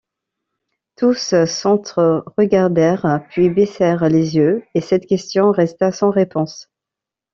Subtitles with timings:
[0.95, 6.71] Tous s’entre-regardèrent, puis baissèrent les yeux, et cette question resta sans réponse.